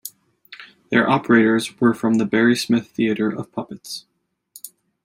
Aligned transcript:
Their 0.89 1.07
operators 1.07 1.79
were 1.79 1.93
from 1.93 2.15
The 2.15 2.25
Barry 2.25 2.55
Smith 2.55 2.87
Theatre 2.89 3.29
of 3.29 3.51
Puppets. 3.51 4.07